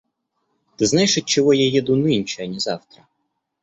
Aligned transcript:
Ты 0.77 0.87
знаешь, 0.87 1.15
отчего 1.15 1.53
я 1.53 1.67
еду 1.69 1.95
нынче, 1.95 2.41
а 2.41 2.47
не 2.47 2.57
завтра? 2.59 3.07